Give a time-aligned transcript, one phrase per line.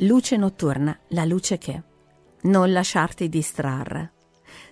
[0.00, 1.82] Luce notturna, la luce che.
[2.42, 4.12] Non lasciarti distrarre.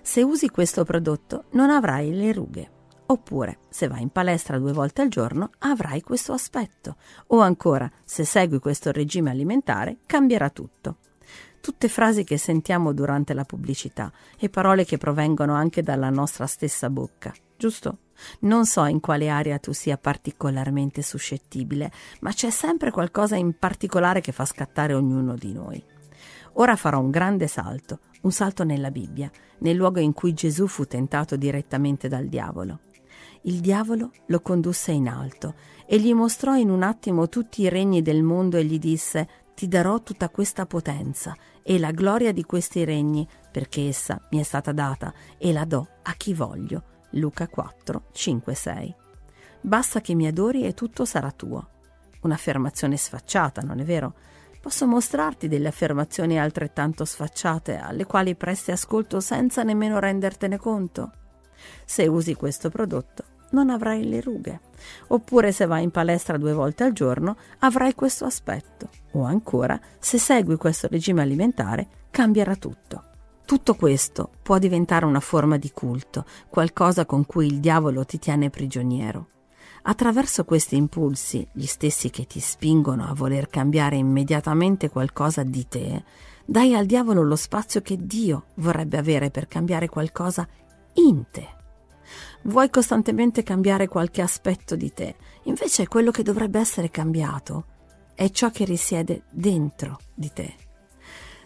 [0.02, 2.70] Se usi questo prodotto non avrai le rughe.
[3.06, 6.96] Oppure, se vai in palestra due volte al giorno, avrai questo aspetto.
[7.28, 10.98] O ancora, se segui questo regime alimentare, cambierà tutto.
[11.58, 16.90] Tutte frasi che sentiamo durante la pubblicità e parole che provengono anche dalla nostra stessa
[16.90, 18.03] bocca, giusto?
[18.40, 21.90] Non so in quale area tu sia particolarmente suscettibile,
[22.20, 25.82] ma c'è sempre qualcosa in particolare che fa scattare ognuno di noi.
[26.54, 30.86] Ora farò un grande salto, un salto nella Bibbia, nel luogo in cui Gesù fu
[30.86, 32.80] tentato direttamente dal diavolo.
[33.42, 35.54] Il diavolo lo condusse in alto
[35.86, 39.68] e gli mostrò in un attimo tutti i regni del mondo e gli disse ti
[39.68, 44.72] darò tutta questa potenza e la gloria di questi regni, perché essa mi è stata
[44.72, 46.93] data e la do a chi voglio.
[47.14, 48.94] Luca 4, 5, 6.
[49.60, 51.68] Basta che mi adori e tutto sarà tuo.
[52.22, 54.14] Un'affermazione sfacciata, non è vero?
[54.60, 61.12] Posso mostrarti delle affermazioni altrettanto sfacciate alle quali presti ascolto senza nemmeno rendertene conto?
[61.84, 64.60] Se usi questo prodotto, non avrai le rughe.
[65.08, 68.88] Oppure se vai in palestra due volte al giorno, avrai questo aspetto.
[69.12, 73.12] O ancora, se segui questo regime alimentare, cambierà tutto.
[73.44, 78.48] Tutto questo può diventare una forma di culto, qualcosa con cui il diavolo ti tiene
[78.48, 79.28] prigioniero.
[79.82, 86.04] Attraverso questi impulsi, gli stessi che ti spingono a voler cambiare immediatamente qualcosa di te,
[86.46, 90.48] dai al diavolo lo spazio che Dio vorrebbe avere per cambiare qualcosa
[90.94, 91.46] in te.
[92.44, 97.66] Vuoi costantemente cambiare qualche aspetto di te, invece quello che dovrebbe essere cambiato
[98.14, 100.63] è ciò che risiede dentro di te.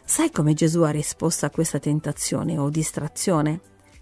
[0.09, 3.61] Sai come Gesù ha risposto a questa tentazione o distrazione?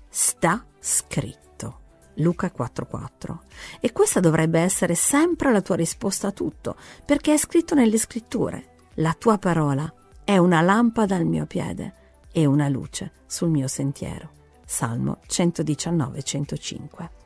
[0.08, 1.80] Sta scritto.
[2.18, 3.40] Luca 4:4.
[3.80, 8.76] E questa dovrebbe essere sempre la tua risposta a tutto, perché è scritto nelle scritture.
[8.94, 11.94] La tua parola è una lampada al mio piede
[12.30, 14.30] e una luce sul mio sentiero.
[14.64, 17.25] Salmo 119-105.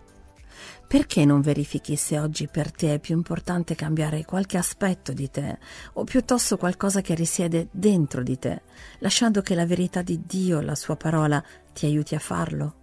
[0.87, 5.59] Perché non verifichi se oggi per te è più importante cambiare qualche aspetto di te
[5.94, 8.62] o piuttosto qualcosa che risiede dentro di te,
[8.98, 12.75] lasciando che la verità di Dio, la sua parola, ti aiuti a farlo?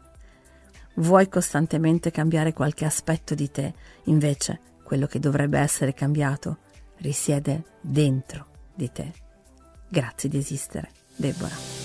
[0.95, 3.73] Vuoi costantemente cambiare qualche aspetto di te,
[4.05, 6.59] invece quello che dovrebbe essere cambiato
[6.97, 9.11] risiede dentro di te.
[9.89, 11.76] Grazie di esistere, Deborah.